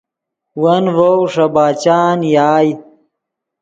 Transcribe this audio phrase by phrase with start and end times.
[0.61, 2.69] ون ڤؤ ݰے باچان یائے